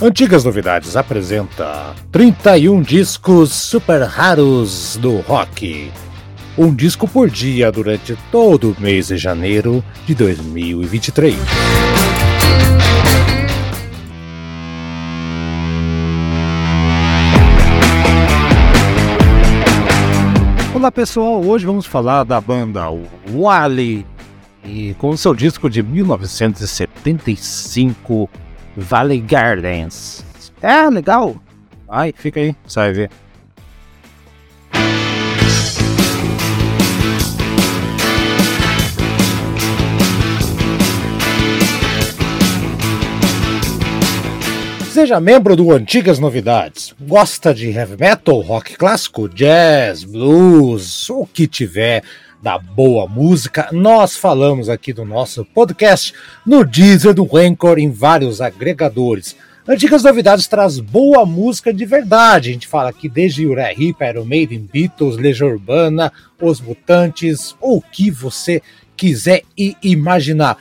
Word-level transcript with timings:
Antigas 0.00 0.44
Novidades 0.44 0.94
apresenta 0.94 1.92
31 2.12 2.80
discos 2.82 3.50
super 3.50 4.02
raros 4.02 4.98
do 5.00 5.20
rock. 5.20 5.90
Um 6.58 6.74
disco 6.74 7.08
por 7.08 7.30
dia 7.30 7.72
durante 7.72 8.14
todo 8.30 8.72
o 8.72 8.76
mês 8.78 9.06
de 9.06 9.16
janeiro 9.16 9.82
de 10.04 10.14
2023. 10.14 11.34
Olá 20.74 20.92
pessoal, 20.92 21.42
hoje 21.42 21.64
vamos 21.64 21.86
falar 21.86 22.24
da 22.24 22.38
banda 22.38 22.82
Wally 23.32 24.04
e 24.62 24.94
com 24.98 25.16
seu 25.16 25.34
disco 25.34 25.70
de 25.70 25.82
1975 25.82 28.28
Valley 28.76 29.20
Gardens. 29.20 30.24
É, 30.60 30.88
legal. 30.90 31.36
Vai, 31.86 32.12
fica 32.12 32.40
aí, 32.40 32.54
você 32.66 32.80
vai 32.80 32.92
ver. 32.92 33.10
Seja 44.96 45.20
membro 45.20 45.54
do 45.54 45.72
Antigas 45.72 46.18
Novidades. 46.18 46.94
Gosta 46.98 47.52
de 47.52 47.68
heavy 47.68 47.98
metal, 47.98 48.40
rock 48.40 48.78
clássico, 48.78 49.28
jazz, 49.28 50.04
blues, 50.04 51.10
o 51.10 51.26
que 51.26 51.46
tiver 51.46 52.02
da 52.46 52.58
boa 52.58 53.08
música, 53.08 53.68
nós 53.72 54.16
falamos 54.16 54.68
aqui 54.68 54.92
do 54.92 55.04
nosso 55.04 55.44
podcast 55.46 56.14
no 56.46 56.64
Deezer 56.64 57.12
do 57.12 57.28
Anchor 57.36 57.76
em 57.76 57.90
vários 57.90 58.40
agregadores. 58.40 59.34
Antigas 59.66 60.04
Novidades 60.04 60.46
traz 60.46 60.78
boa 60.78 61.26
música 61.26 61.74
de 61.74 61.84
verdade. 61.84 62.50
A 62.50 62.52
gente 62.52 62.68
fala 62.68 62.90
aqui 62.90 63.08
desde 63.08 63.44
Uriah 63.44 63.72
Heep, 63.72 63.96
Iron 64.00 64.24
Maiden, 64.24 64.60
Beatles, 64.72 65.16
Legião 65.16 65.48
Urbana, 65.48 66.12
Os 66.40 66.60
Mutantes, 66.60 67.56
ou 67.60 67.78
o 67.78 67.82
que 67.82 68.12
você 68.12 68.62
quiser 68.96 69.42
e 69.58 69.76
imaginar. 69.82 70.56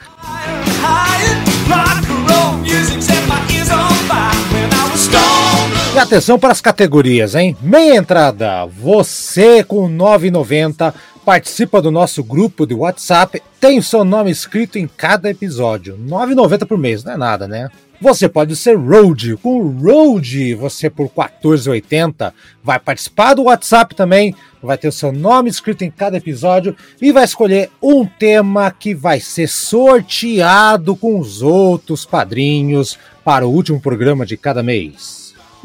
E 5.94 6.00
atenção 6.00 6.38
para 6.38 6.52
as 6.52 6.60
categorias, 6.60 7.36
hein? 7.36 7.56
Meia 7.62 7.96
entrada, 7.96 8.66
você 8.66 9.64
com 9.64 9.88
9,90 9.88 10.94
participa 11.26 11.82
do 11.82 11.90
nosso 11.90 12.24
grupo 12.24 12.68
de 12.68 12.76
WhatsApp, 12.76 13.42
tem 13.60 13.80
o 13.80 13.84
seu 13.84 14.06
nome 14.06 14.30
escrito 14.30 14.78
em 14.78 14.88
cada 14.88 15.30
episódio. 15.30 15.96
R$ 15.96 16.04
9,90 16.04 16.68
por 16.68 16.78
mês, 16.78 17.04
não 17.04 17.14
é 17.14 17.18
nada, 17.18 17.48
né? 17.48 17.70
Você 18.00 18.30
pode 18.30 18.56
ser 18.56 18.78
Road. 18.78 19.36
Com 19.38 19.62
o 19.62 19.70
Road, 19.70 20.54
você 20.54 20.90
por 20.90 21.08
R$ 21.08 21.24
14,80 21.44 22.32
vai 22.64 22.78
participar 22.78 23.34
do 23.34 23.44
WhatsApp 23.44 23.96
também, 23.96 24.36
vai 24.62 24.78
ter 24.78 24.88
o 24.88 24.92
seu 24.92 25.12
nome 25.12 25.50
escrito 25.50 25.84
em 25.84 25.90
cada 25.90 26.18
episódio 26.18 26.76
e 27.02 27.12
vai 27.12 27.24
escolher 27.24 27.72
um 27.82 28.06
tema 28.06 28.70
que 28.70 28.94
vai 28.94 29.20
ser 29.20 29.48
sorteado 29.48 30.96
com 30.96 31.20
os 31.20 31.42
outros 31.42 32.06
padrinhos 32.06 33.00
para 33.24 33.48
o 33.48 33.52
último 33.52 33.82
programa 33.82 34.26
de 34.26 34.38
cada 34.38 34.62
mês. 34.62 35.25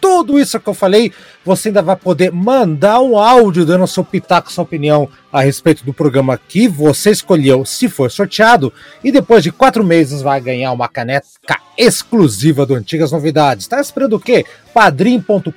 tudo 0.00 0.38
isso 0.38 0.58
que 0.60 0.68
eu 0.68 0.74
falei, 0.74 1.12
você 1.44 1.68
ainda 1.68 1.82
vai 1.82 1.96
poder 1.96 2.32
mandar 2.32 3.00
um 3.00 3.18
áudio 3.18 3.64
dando 3.64 3.86
seu 3.86 4.04
pitaco, 4.04 4.52
sua 4.52 4.64
opinião 4.64 5.08
a 5.32 5.42
respeito 5.42 5.84
do 5.84 5.92
programa 5.92 6.38
que 6.38 6.66
você 6.66 7.10
escolheu, 7.10 7.64
se 7.64 7.88
for 7.88 8.10
sorteado, 8.10 8.72
e 9.04 9.12
depois 9.12 9.42
de 9.42 9.52
quatro 9.52 9.84
meses 9.84 10.22
vai 10.22 10.40
ganhar 10.40 10.72
uma 10.72 10.88
caneca 10.88 11.58
exclusiva 11.76 12.64
do 12.64 12.74
Antigas 12.74 13.12
Novidades. 13.12 13.66
Tá 13.66 13.80
esperando 13.80 14.16
o 14.16 14.20
quê? 14.20 14.44
padrim.com.br 14.72 15.50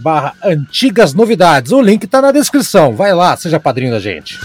barra 0.00 0.34
Antigas 0.44 1.14
Novidades. 1.14 1.72
O 1.72 1.80
link 1.80 2.06
tá 2.06 2.20
na 2.20 2.32
descrição. 2.32 2.94
Vai 2.94 3.12
lá, 3.14 3.36
seja 3.36 3.60
padrinho 3.60 3.92
da 3.92 4.00
gente. 4.00 4.38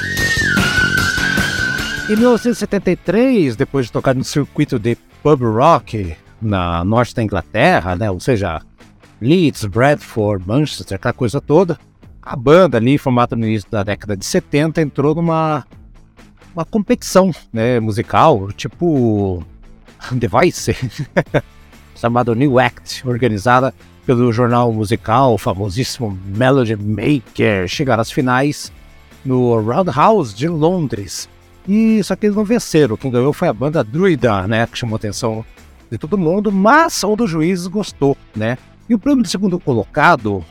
Em 2.10 2.16
1973, 2.16 3.56
depois 3.56 3.86
de 3.86 3.92
tocar 3.92 4.14
no 4.14 4.24
circuito 4.24 4.78
de 4.78 4.98
pub 5.24 5.42
rock 5.44 6.16
na 6.42 6.84
norte 6.84 7.16
da 7.16 7.24
Inglaterra, 7.24 7.96
né, 7.96 8.12
ou 8.12 8.20
seja, 8.20 8.62
Leeds, 9.24 9.66
Bradford, 9.66 10.46
Manchester, 10.48 10.96
aquela 10.96 11.14
coisa 11.14 11.40
toda. 11.40 11.80
A 12.22 12.36
banda 12.36 12.78
ali, 12.78 12.98
formada 12.98 13.36
no 13.36 13.46
início 13.46 13.70
da 13.70 13.84
década 13.84 14.16
de 14.16 14.26
70, 14.26 14.82
entrou 14.82 15.16
numa 15.16 15.66
uma 16.54 16.66
competição 16.66 17.32
né, 17.52 17.80
musical, 17.80 18.52
tipo 18.52 19.44
The 20.20 20.28
Voice, 20.28 20.76
New 22.36 22.60
Act, 22.60 23.08
organizada 23.08 23.74
pelo 24.06 24.32
jornal 24.32 24.72
musical 24.72 25.38
famosíssimo 25.38 26.18
Melody 26.26 26.76
Maker. 26.76 27.68
Chegaram 27.68 28.02
às 28.02 28.12
finais 28.12 28.72
no 29.26 29.60
Roundhouse 29.60 30.36
de 30.36 30.48
Londres. 30.48 31.30
E 31.68 32.04
só 32.04 32.16
que 32.16 32.26
eles 32.26 32.36
não 32.36 32.44
venceram. 32.44 32.98
Quem 32.98 33.10
ganhou 33.10 33.32
foi 33.32 33.48
a 33.48 33.54
banda 33.54 33.84
Druida, 33.84 34.46
né? 34.48 34.68
Que 34.68 34.78
chamou 34.78 34.96
a 34.96 34.98
atenção 34.98 35.46
de 35.90 35.98
todo 35.98 36.18
mundo, 36.18 36.52
mas 36.52 37.04
um 37.04 37.16
dos 37.16 37.30
juízes 37.30 37.68
gostou, 37.68 38.18
né? 38.36 38.58
E 38.90 38.94
o 38.94 39.00
prêmio 39.00 39.24
de 39.24 39.30
segundo 39.30 39.60
colocado 39.60 40.44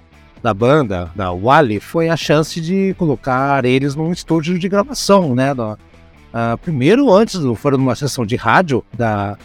da 0.43 0.54
banda, 0.54 1.10
da 1.15 1.31
Wally, 1.32 1.78
foi 1.78 2.09
a 2.09 2.16
chance 2.16 2.60
de 2.60 2.94
colocar 2.98 3.65
eles 3.65 3.94
num 3.94 4.10
estúdio 4.10 4.59
de 4.59 4.69
gravação, 4.69 5.34
né? 5.34 5.53
uh, 5.53 5.76
primeiro, 6.62 7.12
antes, 7.12 7.38
foram 7.56 7.76
numa 7.76 7.94
sessão 7.94 8.25
de 8.25 8.34
rádio 8.34 8.82
da, 8.97 9.37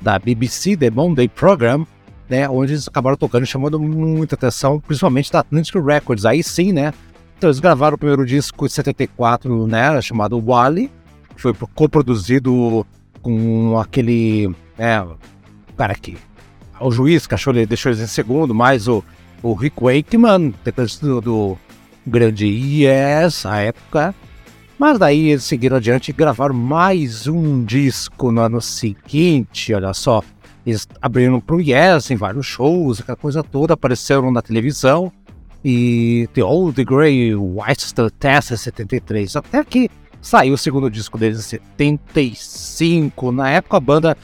da 0.00 0.18
BBC, 0.18 0.76
The 0.76 0.90
Monday 0.90 1.28
Program, 1.28 1.86
né? 2.28 2.48
Onde 2.48 2.72
eles 2.72 2.86
acabaram 2.86 3.16
tocando 3.16 3.44
chamando 3.44 3.80
muita 3.80 4.36
atenção, 4.36 4.80
principalmente 4.80 5.30
da 5.30 5.40
Atlantic 5.40 5.74
Records. 5.74 6.24
Aí 6.24 6.42
sim, 6.42 6.72
né? 6.72 6.94
Então 7.36 7.48
eles 7.48 7.60
gravaram 7.60 7.96
o 7.96 7.98
primeiro 7.98 8.24
disco 8.24 8.64
em 8.64 8.68
74, 8.68 9.66
né? 9.66 10.00
Chamado 10.00 10.40
Wally, 10.40 10.90
que 11.34 11.42
foi 11.42 11.52
coproduzido 11.74 12.86
com 13.20 13.78
aquele. 13.78 14.54
É, 14.78 15.04
cara 15.76 15.92
aqui 15.92 16.16
o 16.80 16.90
juiz 16.90 17.26
ele, 17.48 17.66
deixou 17.66 17.90
eles 17.90 18.02
em 18.02 18.06
segundo, 18.06 18.54
mais 18.54 18.88
o, 18.88 19.02
o 19.42 19.54
Rick 19.54 19.76
Wakeman, 19.82 20.54
do, 21.00 21.20
do 21.20 21.58
grande 22.06 22.46
Yes, 22.46 23.46
à 23.46 23.58
época. 23.58 24.14
Mas 24.78 24.98
daí 24.98 25.30
eles 25.30 25.44
seguiram 25.44 25.78
adiante 25.78 26.10
e 26.10 26.12
gravaram 26.12 26.54
mais 26.54 27.26
um 27.26 27.64
disco 27.64 28.30
no 28.30 28.42
ano 28.42 28.60
seguinte, 28.60 29.72
olha 29.72 29.94
só. 29.94 30.22
Eles 30.66 30.86
abriram 31.00 31.40
pro 31.40 31.60
Yes 31.60 32.10
em 32.10 32.16
vários 32.16 32.44
shows, 32.44 33.00
aquela 33.00 33.16
coisa 33.16 33.42
toda, 33.42 33.74
apareceram 33.74 34.30
na 34.30 34.42
televisão. 34.42 35.10
E 35.64 36.28
The 36.34 36.44
Old 36.44 36.84
Grey 36.84 37.34
White 37.34 37.94
Test 38.18 38.56
73. 38.56 39.36
Até 39.36 39.64
que 39.64 39.90
saiu 40.20 40.54
o 40.54 40.58
segundo 40.58 40.90
disco 40.90 41.16
deles 41.16 41.38
em 41.38 41.58
75. 41.58 43.32
Na 43.32 43.50
época 43.50 43.76
a 43.76 43.80
banda 43.80 44.16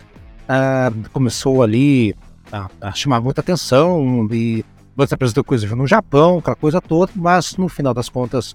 uh, 0.42 1.10
começou 1.10 1.62
ali 1.62 2.14
a, 2.52 2.68
a 2.80 2.92
chamar 2.92 3.20
muita 3.20 3.40
atenção 3.40 4.28
e 4.30 4.64
você 4.94 5.14
apresentou 5.14 5.42
coisas 5.42 5.68
no 5.70 5.86
Japão, 5.86 6.38
aquela 6.38 6.54
coisa 6.54 6.80
toda, 6.80 7.10
mas 7.16 7.56
no 7.56 7.68
final 7.68 7.94
das 7.94 8.10
contas 8.10 8.54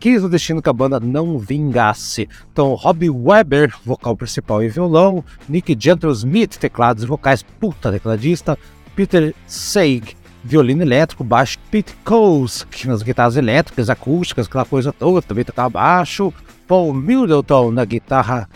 quis 0.00 0.22
o 0.22 0.28
destino 0.28 0.60
que 0.60 0.68
a 0.68 0.72
banda 0.72 1.00
não 1.00 1.38
vingasse. 1.38 2.28
Então, 2.52 2.74
Robbie 2.74 3.08
Weber, 3.08 3.74
vocal 3.84 4.16
principal 4.16 4.62
e 4.62 4.68
violão, 4.68 5.24
Nick 5.48 5.76
Gentle-Smith, 5.78 6.58
teclados 6.58 7.04
e 7.04 7.06
vocais, 7.06 7.42
puta 7.42 7.92
tecladista, 7.92 8.58
Peter 8.94 9.34
Seig, 9.46 10.16
violino 10.44 10.82
elétrico, 10.82 11.24
baixo, 11.24 11.58
Pete 11.70 11.94
Coles, 12.04 12.64
que 12.64 12.86
nas 12.86 13.02
guitarras 13.02 13.36
elétricas, 13.36 13.88
acústicas, 13.88 14.46
aquela 14.46 14.64
coisa 14.64 14.92
toda, 14.92 15.22
também 15.22 15.44
tocava 15.44 15.70
baixo, 15.70 16.32
Paul 16.66 16.92
Middleton 16.92 17.70
na 17.70 17.84
guitarra 17.84 18.48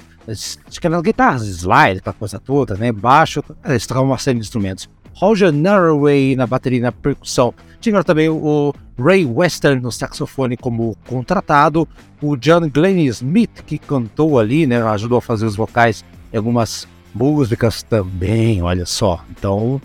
eram 0.83 1.03
guitarras, 1.03 1.43
slide, 1.43 1.99
aquela 1.99 2.15
coisa 2.15 2.39
toda, 2.39 2.75
né? 2.75 2.93
Baixo, 2.93 3.43
eles 3.65 3.87
tocavam 3.87 4.09
uma 4.09 4.19
série 4.19 4.39
de 4.39 4.45
instrumentos. 4.45 4.89
Roger 5.15 5.53
Narroway 5.53 6.35
na 6.37 6.47
bateria 6.47 6.79
e 6.79 6.83
na 6.83 6.93
percussão. 6.93 7.53
Tinha 7.81 8.03
também 8.05 8.29
o 8.29 8.73
Ray 8.99 9.25
Western 9.25 9.81
no 9.81 9.91
saxofone 9.91 10.57
como 10.57 10.97
contratado. 11.07 11.89
O 12.23 12.37
John 12.37 12.69
Glenn 12.69 13.07
Smith, 13.07 13.63
que 13.67 13.79
cantou 13.79 14.39
ali, 14.39 14.67
né? 14.67 14.83
Ajudou 14.83 15.19
a 15.19 15.23
fazer 15.23 15.47
os 15.47 15.57
vocais 15.57 16.05
em 16.33 16.37
algumas 16.37 16.87
músicas 17.15 17.83
também, 17.83 18.63
olha 18.63 18.87
só. 18.87 19.25
Então, 19.31 19.81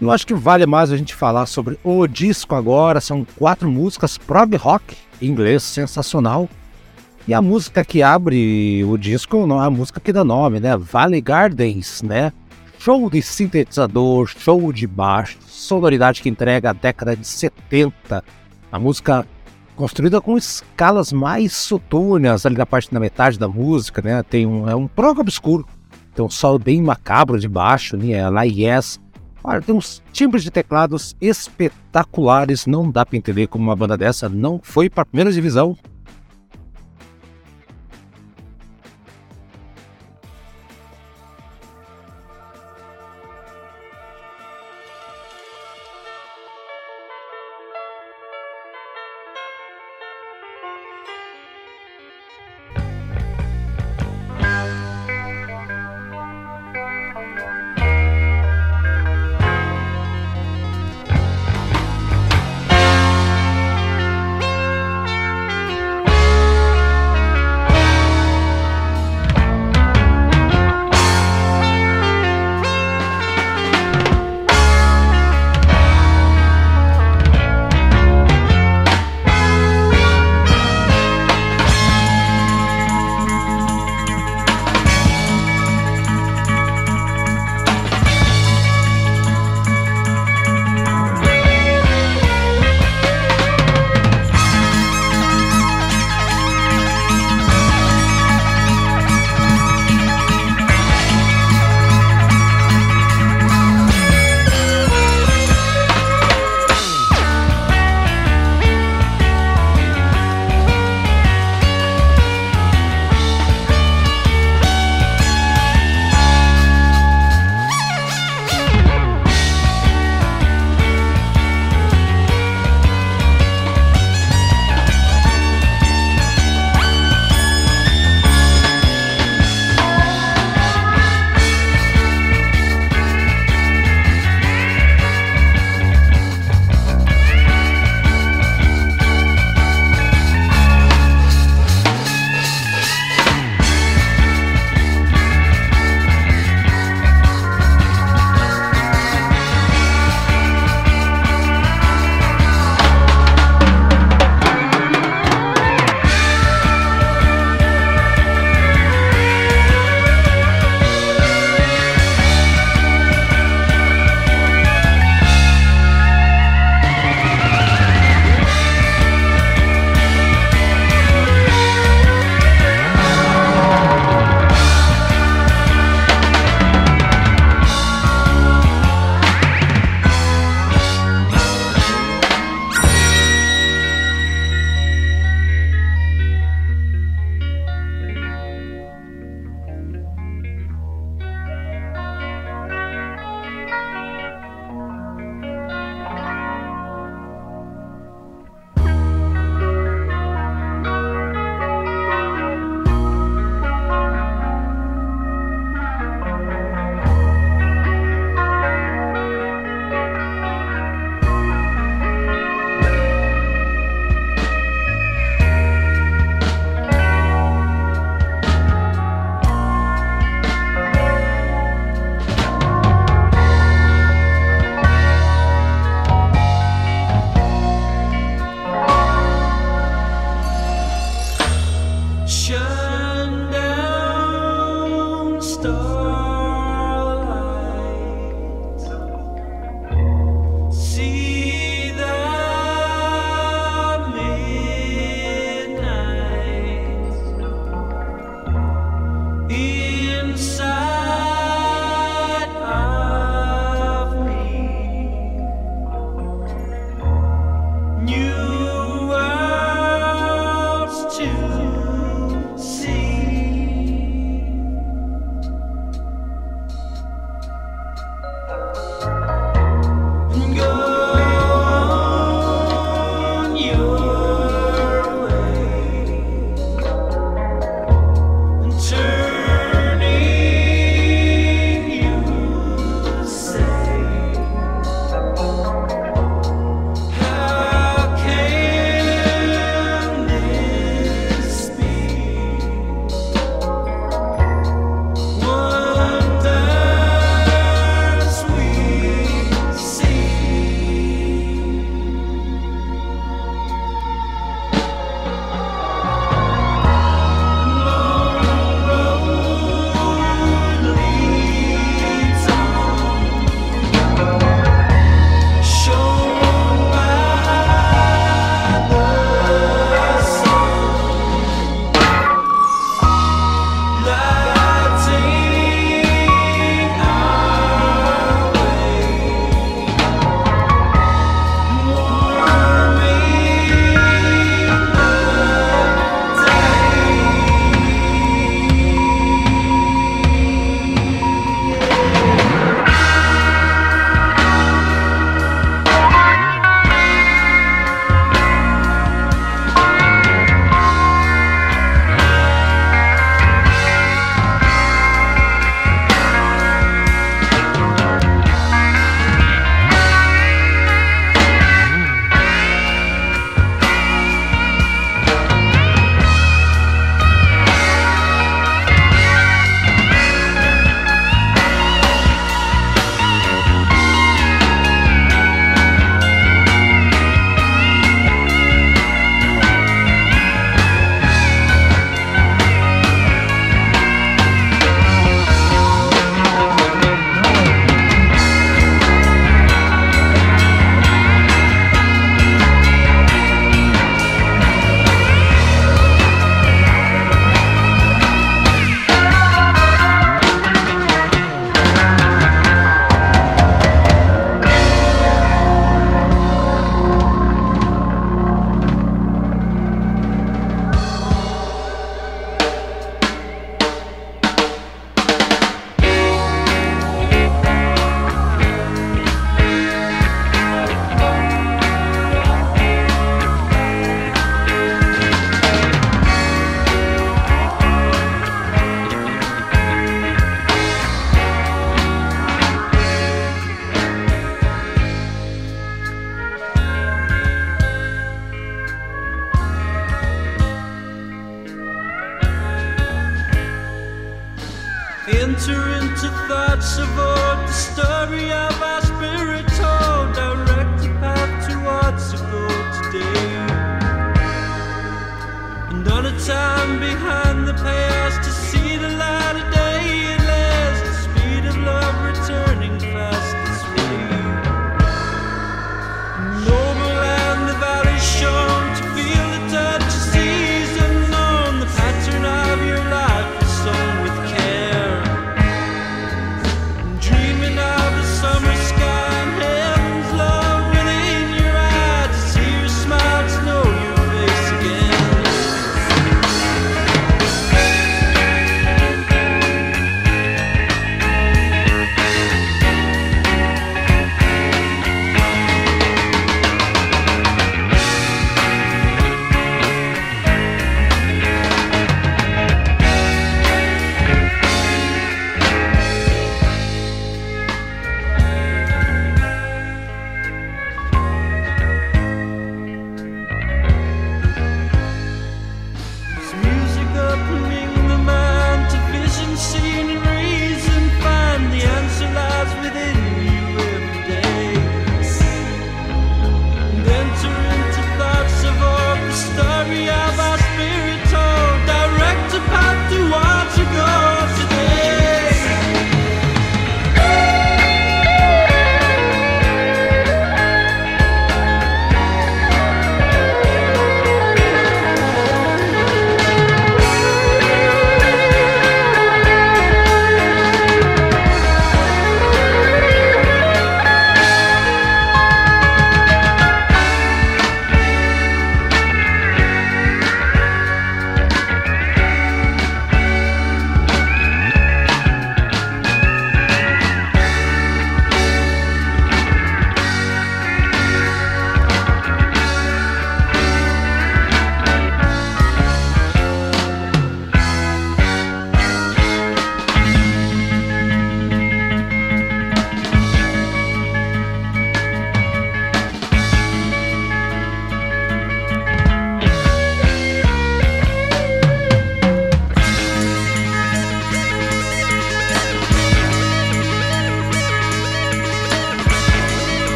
eu 0.00 0.10
acho 0.10 0.26
que 0.26 0.34
vale 0.34 0.66
mais 0.66 0.90
a 0.90 0.96
gente 0.96 1.14
falar 1.14 1.46
sobre 1.46 1.78
o 1.84 2.06
disco 2.06 2.54
agora. 2.54 3.00
São 3.00 3.26
quatro 3.36 3.70
músicas 3.70 4.16
prog 4.16 4.56
rock 4.56 4.96
em 5.20 5.26
inglês, 5.26 5.62
sensacional. 5.62 6.48
E 7.30 7.34
a 7.34 7.40
música 7.40 7.84
que 7.84 8.02
abre 8.02 8.82
o 8.82 8.98
disco 8.98 9.46
não 9.46 9.62
é 9.62 9.66
a 9.66 9.70
música 9.70 10.00
que 10.00 10.12
dá 10.12 10.24
nome, 10.24 10.58
né? 10.58 10.76
Valley 10.76 11.20
Gardens, 11.20 12.02
né? 12.02 12.32
show 12.76 13.08
de 13.08 13.22
sintetizador, 13.22 14.26
show 14.26 14.72
de 14.72 14.84
baixo, 14.84 15.38
sonoridade 15.46 16.22
que 16.22 16.28
entrega 16.28 16.70
a 16.70 16.72
década 16.72 17.14
de 17.14 17.24
70. 17.24 18.24
A 18.72 18.78
música 18.80 19.24
construída 19.76 20.20
com 20.20 20.36
escalas 20.36 21.12
mais 21.12 21.52
soturnas 21.52 22.44
ali 22.44 22.56
na 22.56 22.66
parte 22.66 22.92
da 22.92 22.98
metade 22.98 23.38
da 23.38 23.46
música, 23.46 24.02
né? 24.02 24.24
Tem 24.24 24.44
um, 24.44 24.68
é 24.68 24.74
um 24.74 24.88
prog 24.88 25.20
obscuro, 25.20 25.64
tem 26.12 26.24
um 26.24 26.28
solo 26.28 26.58
bem 26.58 26.82
macabro 26.82 27.38
de 27.38 27.46
baixo, 27.48 27.96
né? 27.96 28.10
É 28.10 28.28
lá 28.28 28.42
Yes. 28.42 28.98
Olha, 29.44 29.62
tem 29.62 29.72
uns 29.72 30.02
timbres 30.12 30.42
de 30.42 30.50
teclados 30.50 31.14
espetaculares, 31.20 32.66
não 32.66 32.90
dá 32.90 33.06
para 33.06 33.16
entender 33.16 33.46
como 33.46 33.62
uma 33.62 33.76
banda 33.76 33.96
dessa 33.96 34.28
não 34.28 34.58
foi 34.60 34.90
para 34.90 35.02
a 35.02 35.06
primeira 35.06 35.30
divisão 35.30 35.78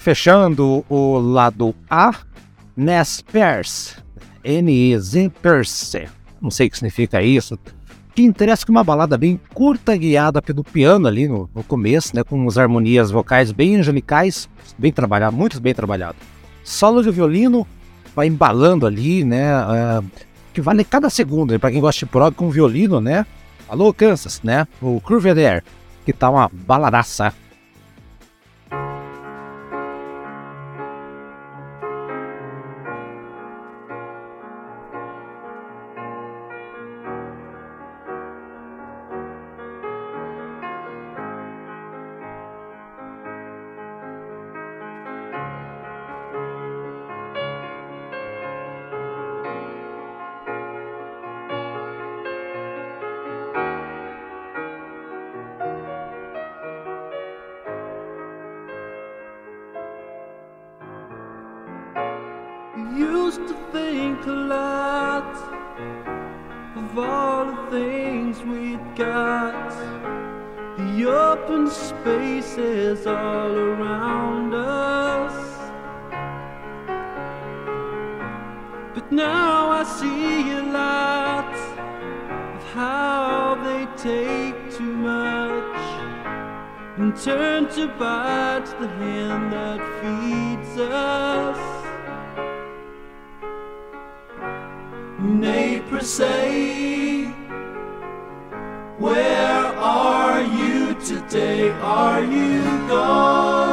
Fechando 0.00 0.82
o 0.88 1.18
lado 1.18 1.74
A, 1.90 2.14
Nez 2.74 3.20
Perce, 3.20 3.96
N-E-Z 4.42 5.30
Perce. 5.42 6.08
Não 6.40 6.50
sei 6.50 6.68
o 6.68 6.70
que 6.70 6.78
significa 6.78 7.22
isso. 7.22 7.58
Que 8.14 8.22
interessa 8.22 8.64
que 8.64 8.70
uma 8.70 8.82
balada 8.82 9.18
bem 9.18 9.38
curta, 9.52 9.94
guiada 9.94 10.40
pelo 10.40 10.64
piano 10.64 11.06
ali 11.06 11.28
no, 11.28 11.50
no 11.54 11.62
começo, 11.62 12.16
né, 12.16 12.24
com 12.24 12.48
as 12.48 12.56
harmonias 12.56 13.10
vocais 13.10 13.52
bem 13.52 13.76
angelicais, 13.76 14.48
bem 14.78 14.90
trabalhado, 14.90 15.36
muito 15.36 15.60
bem 15.60 15.74
trabalhado. 15.74 16.16
Solo 16.64 17.02
de 17.02 17.10
violino 17.10 17.66
vai 18.16 18.26
embalando 18.26 18.86
ali, 18.86 19.22
né, 19.22 19.52
ah, 19.52 20.02
que 20.54 20.62
vale 20.62 20.82
cada 20.82 21.10
segundo, 21.10 21.60
para 21.60 21.70
quem 21.70 21.80
gosta 21.80 22.06
de 22.06 22.10
prog 22.10 22.34
com 22.34 22.48
violino, 22.48 23.02
né. 23.02 23.26
Alô, 23.68 23.92
Kansas, 23.92 24.40
né, 24.42 24.66
o 24.80 24.98
Curve 24.98 25.28
Air, 25.28 25.62
que 26.06 26.12
tá 26.14 26.30
uma 26.30 26.50
baladaça. 26.50 27.34
They 83.70 83.86
take 83.96 84.58
too 84.76 84.94
much 85.10 85.80
and 86.98 87.10
turn 87.16 87.68
to 87.76 87.86
bite 87.98 88.68
the 88.80 88.88
hand 89.00 89.52
that 89.52 89.80
feeds 90.00 90.74
us. 90.80 91.60
Per 95.90 96.00
se, 96.00 97.26
Where 98.98 99.66
are 99.76 100.40
you 100.42 100.94
today? 101.10 101.70
Are 101.70 102.22
you 102.22 102.62
gone? 102.88 103.69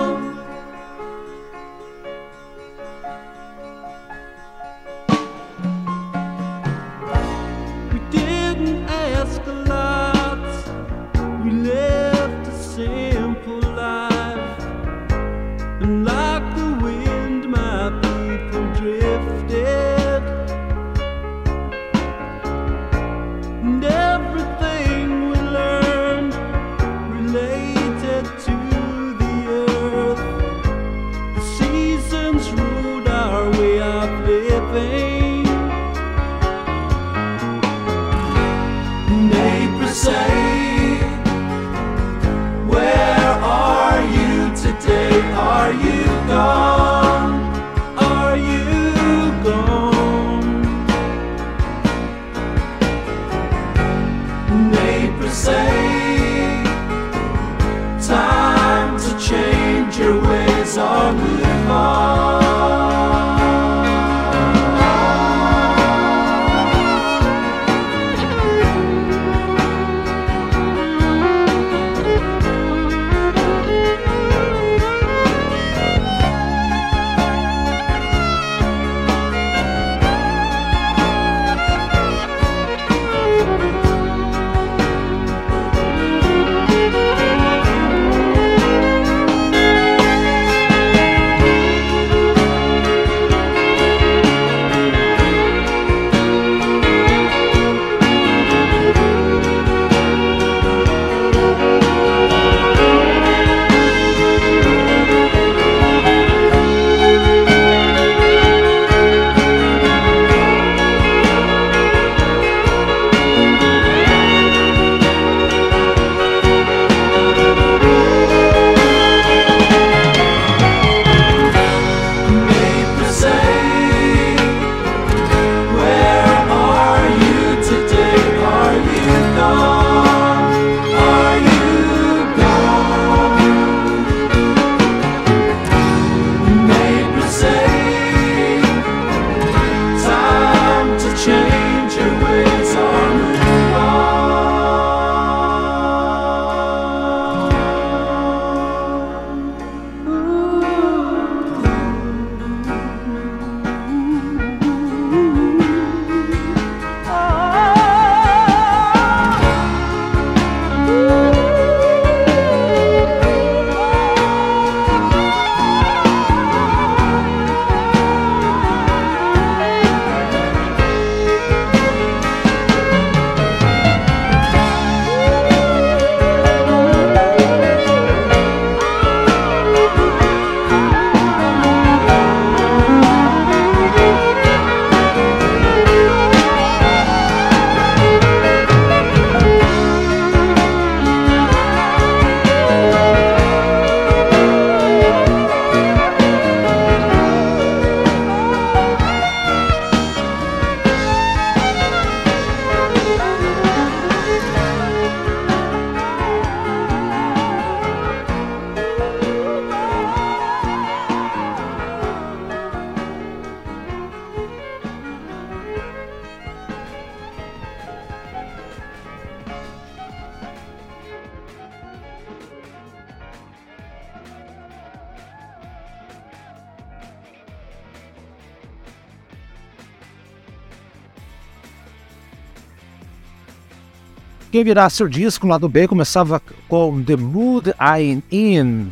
Quem 234.57 234.63
virasse 234.63 235.03
o 235.03 235.07
disco 235.07 235.45
lá 235.45 235.59
do 235.59 235.69
B 235.69 235.87
começava 235.87 236.41
com 236.67 237.03
The 237.03 237.15
Mood 237.15 237.75
I'm 237.79 238.23
In, 238.31 238.87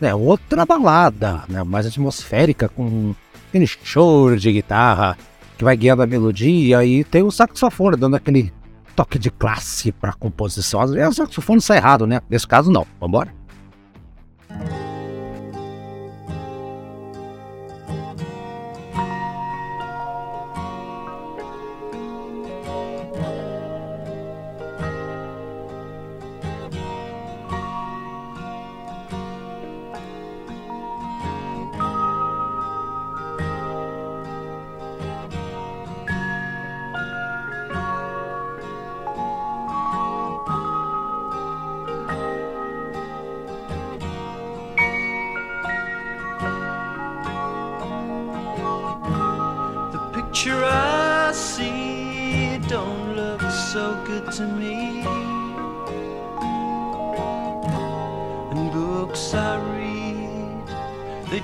né, 0.00 0.14
outra 0.14 0.64
balada, 0.64 1.42
né, 1.46 1.62
mais 1.62 1.84
atmosférica, 1.84 2.70
com 2.70 3.14
aquele 3.46 3.66
choro 3.66 4.38
de 4.38 4.50
guitarra 4.50 5.18
que 5.58 5.62
vai 5.62 5.76
guiando 5.76 6.00
a 6.00 6.06
melodia 6.06 6.82
e 6.86 7.04
tem 7.04 7.22
o 7.22 7.30
saxofone 7.30 7.98
dando 7.98 8.16
aquele 8.16 8.50
toque 8.96 9.18
de 9.18 9.30
classe 9.30 9.92
para 9.92 10.08
a 10.08 10.14
composição. 10.14 10.80
Às 10.80 10.92
vezes 10.92 11.10
o 11.10 11.16
saxofone 11.16 11.60
sai 11.60 11.76
errado, 11.76 12.06
né? 12.06 12.22
Nesse 12.30 12.46
caso 12.46 12.72
não. 12.72 12.86
Vambora? 12.98 13.30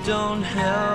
Don't 0.07 0.41
help 0.41 0.86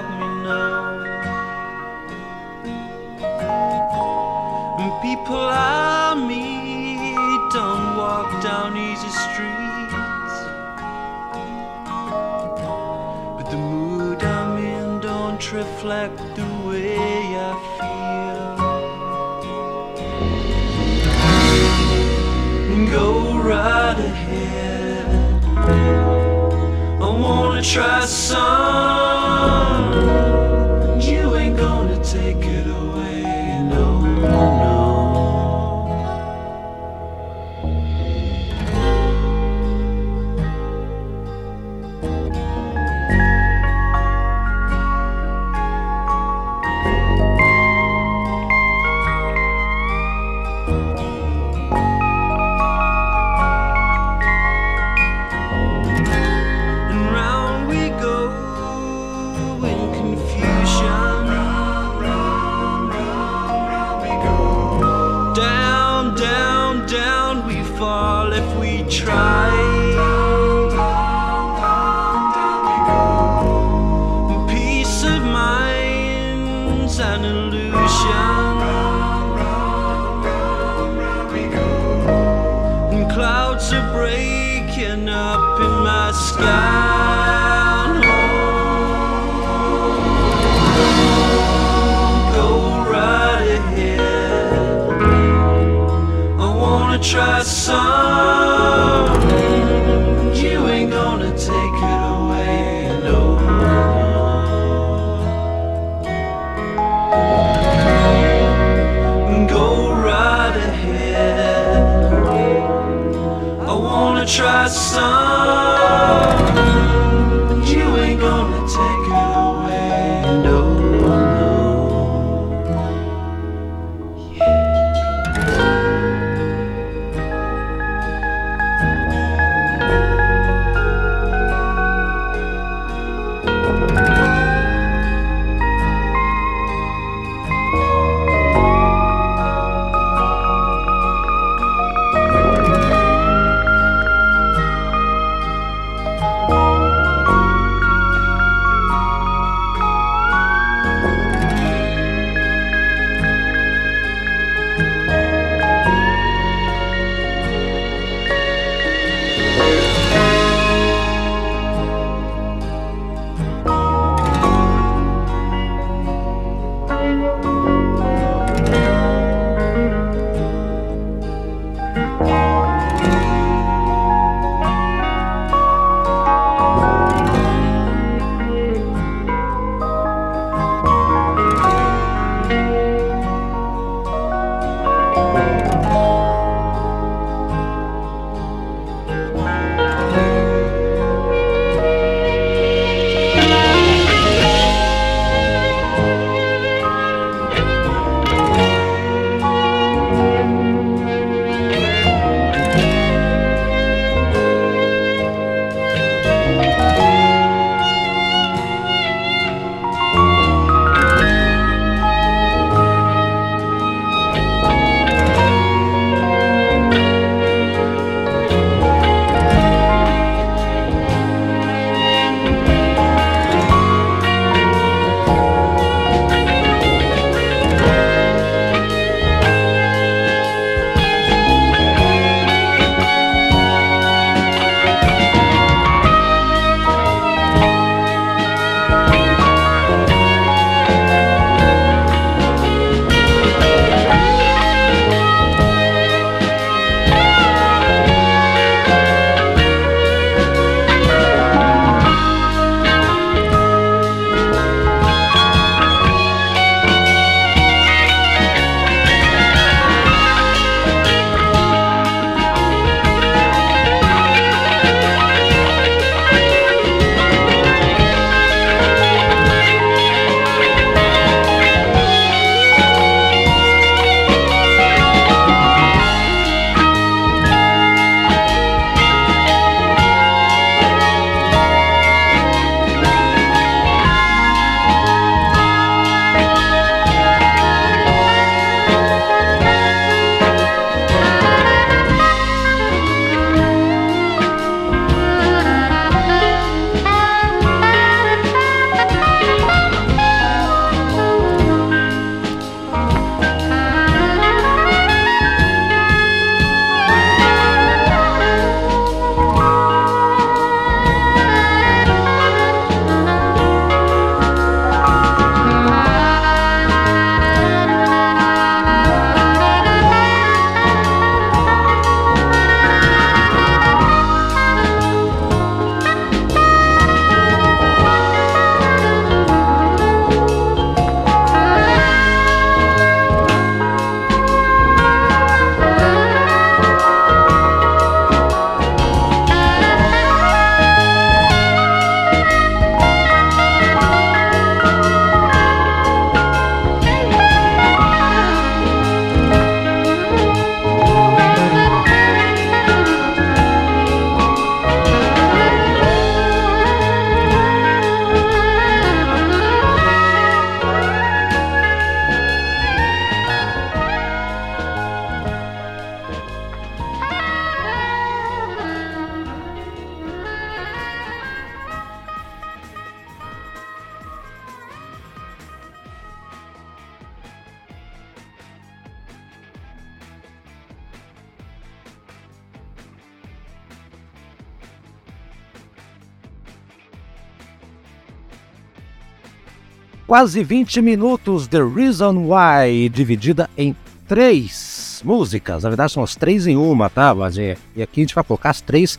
quase 390.33 390.65
20 390.65 391.03
minutos 391.03 391.67
The 391.67 391.83
Reason 391.83 392.47
Why, 392.47 393.11
dividida 393.11 393.69
em 393.77 393.95
três 394.27 395.21
músicas. 395.23 395.83
Na 395.83 395.91
verdade, 395.91 396.11
são 396.11 396.23
as 396.23 396.35
três 396.35 396.67
em 396.67 396.75
uma, 396.75 397.11
tá? 397.11 397.35
Mas, 397.35 397.59
é, 397.59 397.77
e 397.95 398.03
aqui 398.03 398.23
a 398.23 398.25
gente 398.25 398.35
vai 398.35 398.43
colocar 398.43 398.71
as 398.71 398.81
três 398.81 399.19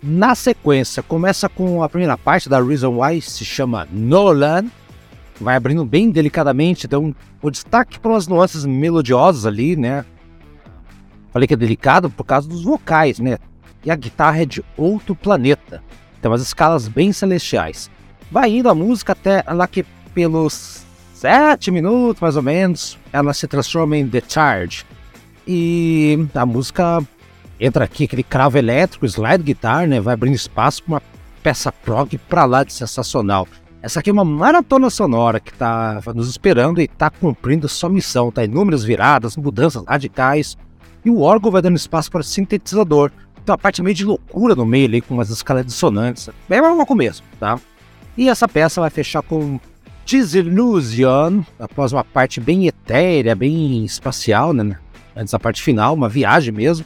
na 0.00 0.36
sequência. 0.36 1.02
Começa 1.02 1.48
com 1.48 1.82
a 1.82 1.88
primeira 1.88 2.16
parte 2.16 2.48
da 2.48 2.62
Reason 2.62 3.02
Why, 3.02 3.20
se 3.20 3.44
chama 3.44 3.88
Nolan. 3.90 4.66
Vai 5.40 5.56
abrindo 5.56 5.84
bem 5.84 6.08
delicadamente, 6.08 6.86
então 6.86 7.12
o 7.42 7.50
destaque 7.50 7.98
para 7.98 8.12
umas 8.12 8.28
nuances 8.28 8.64
melodiosas 8.64 9.46
ali, 9.46 9.74
né? 9.74 10.04
Falei 11.32 11.48
que 11.48 11.54
é 11.54 11.56
delicado 11.56 12.08
por 12.08 12.22
causa 12.22 12.48
dos 12.48 12.62
vocais, 12.62 13.18
né? 13.18 13.38
E 13.84 13.90
a 13.90 13.96
guitarra 13.96 14.42
é 14.42 14.46
de 14.46 14.64
outro 14.76 15.16
planeta. 15.16 15.82
Tem 16.22 16.30
umas 16.30 16.42
escalas 16.42 16.86
bem 16.86 17.12
celestiais. 17.12 17.90
Vai 18.30 18.50
indo 18.52 18.68
a 18.68 18.74
música 18.74 19.14
até 19.14 19.42
lá 19.48 19.66
que 19.66 19.84
pelos 20.14 20.84
sete 21.14 21.70
minutos, 21.70 22.20
mais 22.20 22.36
ou 22.36 22.42
menos, 22.42 22.98
ela 23.12 23.34
se 23.34 23.46
transforma 23.46 23.96
em 23.96 24.08
The 24.08 24.22
Charge. 24.28 24.84
E 25.46 26.26
a 26.34 26.46
música 26.46 27.02
entra 27.58 27.84
aqui, 27.84 28.04
aquele 28.04 28.22
cravo 28.22 28.56
elétrico, 28.56 29.06
slide 29.06 29.42
guitar, 29.42 29.86
né? 29.86 30.00
Vai 30.00 30.14
abrindo 30.14 30.34
espaço 30.34 30.82
para 30.82 30.94
uma 30.94 31.02
peça 31.42 31.70
prog 31.70 32.16
pra 32.28 32.44
lá 32.44 32.64
de 32.64 32.72
sensacional. 32.72 33.46
Essa 33.82 34.00
aqui 34.00 34.08
é 34.08 34.12
uma 34.12 34.24
maratona 34.24 34.88
sonora 34.88 35.38
que 35.38 35.50
está 35.50 36.00
nos 36.14 36.28
esperando 36.28 36.80
e 36.80 36.84
está 36.84 37.10
cumprindo 37.10 37.68
sua 37.68 37.90
missão. 37.90 38.30
Tá 38.30 38.42
inúmeras 38.42 38.82
viradas, 38.82 39.36
mudanças 39.36 39.84
radicais. 39.84 40.56
E 41.04 41.10
o 41.10 41.20
órgão 41.20 41.50
vai 41.50 41.60
dando 41.60 41.76
espaço 41.76 42.10
para 42.10 42.22
o 42.22 42.24
sintetizador. 42.24 43.10
Tem 43.44 43.52
uma 43.52 43.58
parte 43.58 43.82
meio 43.82 43.94
de 43.94 44.06
loucura 44.06 44.54
no 44.54 44.64
meio 44.64 44.86
ali, 44.86 45.00
com 45.02 45.12
umas 45.12 45.28
escalas 45.28 45.66
dissonantes. 45.66 46.30
Bem 46.48 46.62
no 46.62 46.86
começo, 46.86 47.22
tá? 47.38 47.60
E 48.16 48.30
essa 48.30 48.48
peça 48.48 48.80
vai 48.80 48.88
fechar 48.88 49.20
com 49.20 49.60
Disillusion, 50.04 51.42
após 51.58 51.92
uma 51.92 52.04
parte 52.04 52.40
bem 52.40 52.66
etérea, 52.66 53.34
bem 53.34 53.84
espacial, 53.84 54.52
né? 54.52 54.76
Antes 55.16 55.32
da 55.32 55.38
parte 55.38 55.62
final, 55.62 55.94
uma 55.94 56.08
viagem 56.08 56.52
mesmo. 56.52 56.84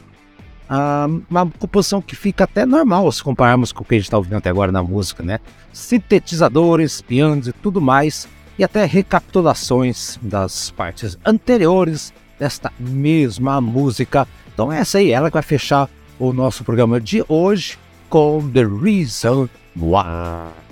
Uma 1.31 1.47
composição 1.59 2.03
que 2.03 2.15
fica 2.15 2.45
até 2.45 2.67
normal 2.67 3.11
se 3.11 3.23
compararmos 3.23 3.73
com 3.73 3.83
o 3.83 3.87
que 3.87 3.95
a 3.95 3.99
gente 3.99 4.05
está 4.05 4.19
ouvindo 4.19 4.37
até 4.37 4.51
agora 4.51 4.71
na 4.71 4.83
música, 4.83 5.23
né? 5.23 5.41
Sintetizadores, 5.73 7.01
pianos 7.01 7.49
e 7.49 7.53
tudo 7.53 7.81
mais, 7.81 8.29
e 8.59 8.65
até 8.65 8.85
recapitulações 8.85 10.19
das 10.21 10.71
partes 10.71 11.19
anteriores 11.25 12.13
desta 12.39 12.71
mesma 12.79 13.61
música. 13.61 14.29
Então 14.53 14.71
essa 14.71 14.99
aí, 14.99 15.11
ela 15.11 15.31
que 15.31 15.35
vai 15.35 15.43
fechar 15.43 15.89
o 16.19 16.33
nosso 16.33 16.65
programa 16.65 17.01
de 17.01 17.25
hoje 17.29 17.79
com 18.11 18.47
The 18.51 18.65
Reason 18.65 19.49
Why. 19.77 20.68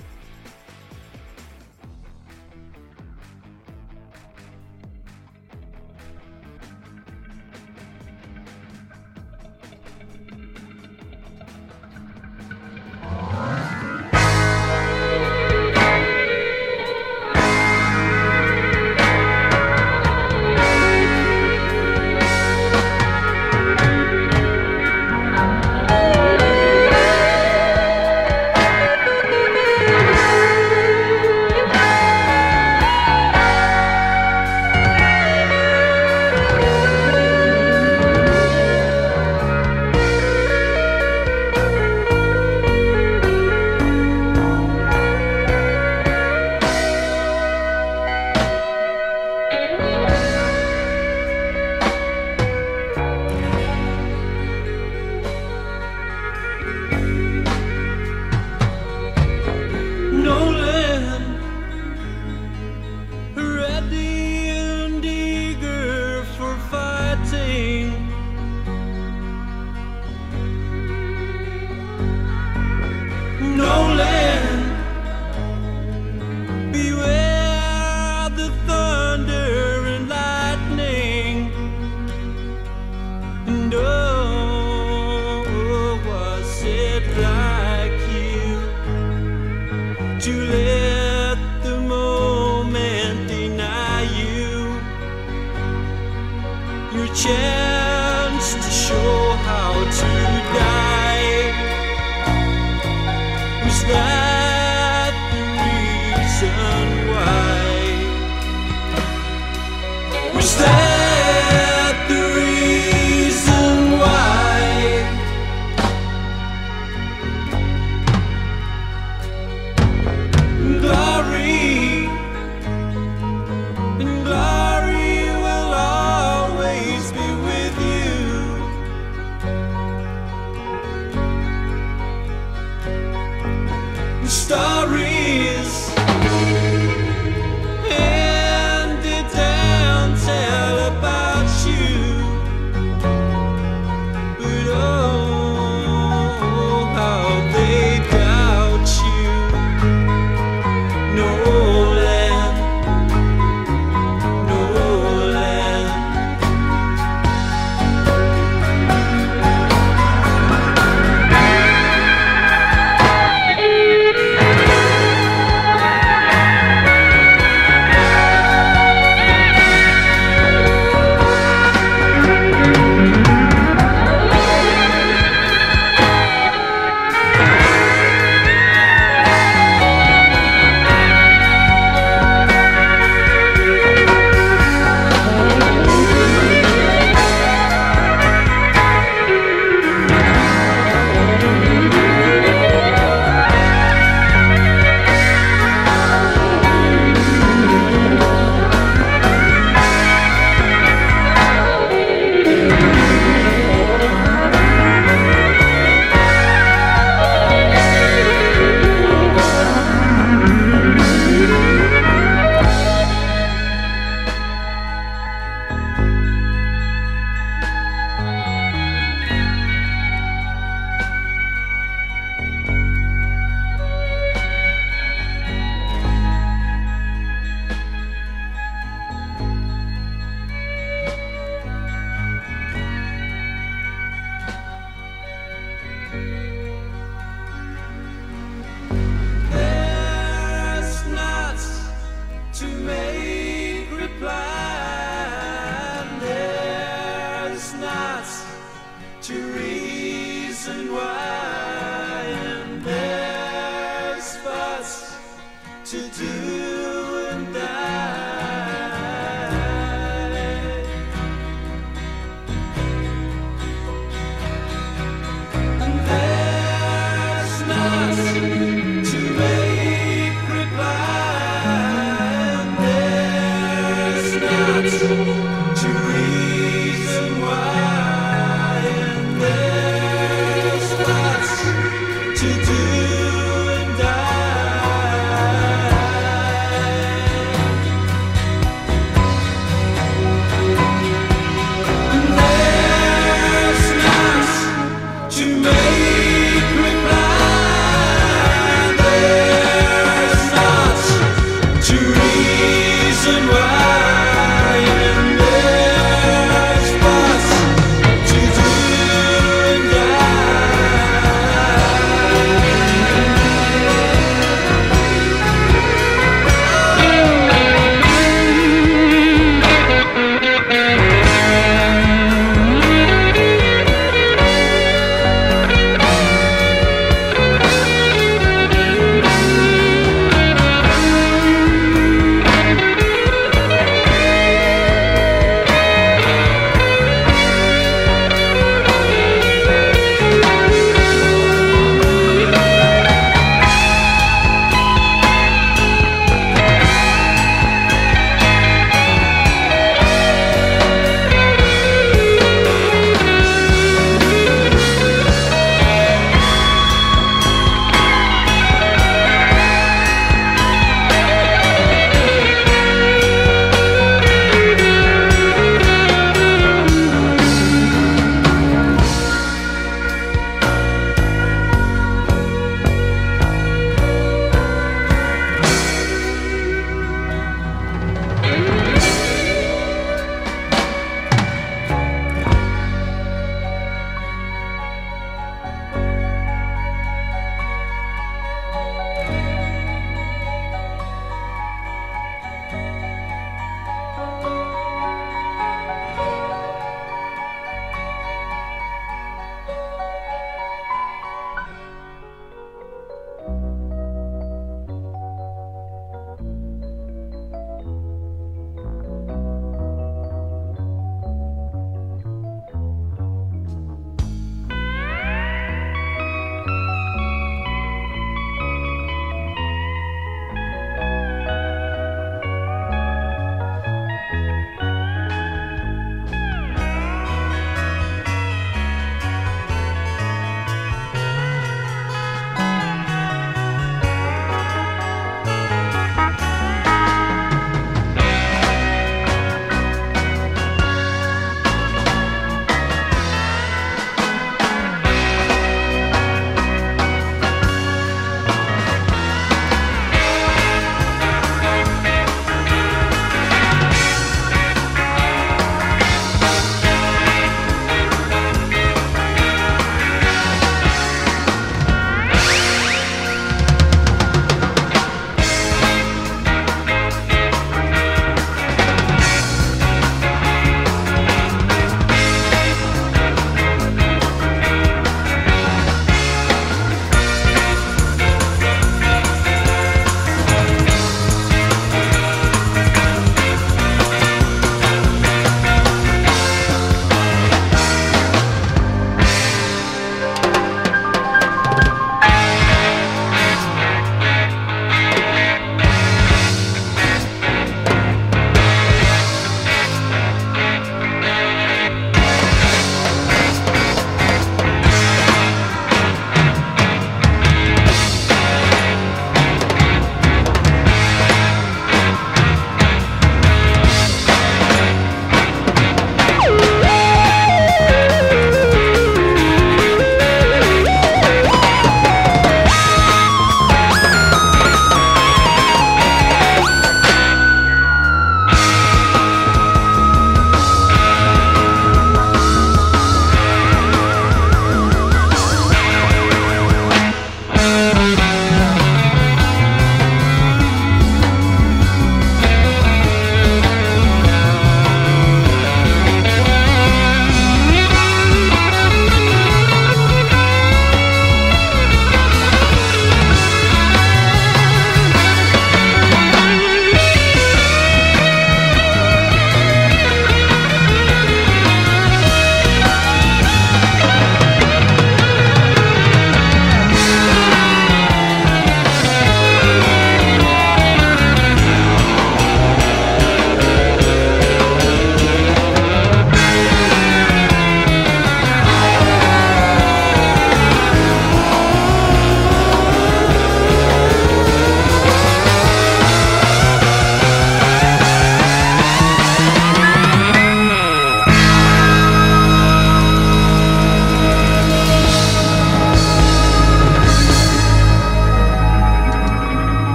stop. 134.29 134.66